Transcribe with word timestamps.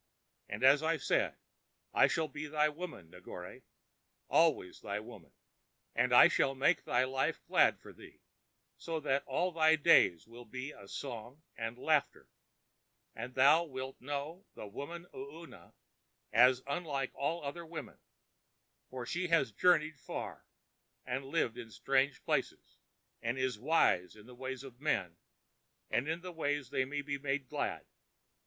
And 0.49 0.63
as 0.63 0.81
I 0.81 0.97
say, 0.97 1.35
I 1.93 2.07
shall 2.07 2.27
be 2.27 2.47
thy 2.47 2.69
woman, 2.69 3.11
Negore, 3.11 3.61
always 4.29 4.81
thy 4.81 4.99
woman. 4.99 5.31
And 5.93 6.11
I 6.11 6.27
shall 6.27 6.55
make 6.55 6.85
thy 6.85 7.03
life 7.03 7.39
glad 7.45 7.79
for 7.79 7.93
thee, 7.93 8.21
so 8.77 8.99
that 9.01 9.23
all 9.27 9.51
thy 9.51 9.75
days 9.75 10.25
will 10.25 10.43
be 10.43 10.71
a 10.71 10.87
song 10.87 11.43
and 11.55 11.77
laughter, 11.77 12.27
and 13.13 13.35
thou 13.35 13.63
wilt 13.63 14.01
know 14.01 14.47
the 14.55 14.65
woman 14.65 15.05
Oona 15.13 15.75
as 16.33 16.63
unlike 16.65 17.11
all 17.13 17.43
other 17.43 17.63
women, 17.63 17.99
for 18.89 19.05
she 19.05 19.27
has 19.27 19.51
journeyed 19.51 19.99
far, 19.99 20.47
and 21.05 21.25
lived 21.25 21.59
in 21.59 21.69
strange 21.69 22.25
places, 22.25 22.79
and 23.21 23.37
is 23.37 23.59
wise 23.59 24.15
in 24.15 24.25
the 24.25 24.33
ways 24.33 24.63
of 24.63 24.81
men 24.81 25.17
and 25.91 26.07
in 26.07 26.21
the 26.21 26.31
ways 26.33 26.71
they 26.71 26.85
may 26.85 27.03
be 27.03 27.19
made 27.19 27.47
glad. 27.47 27.85